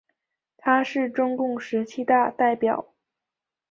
[0.57, 2.91] 他是中共十七大代表。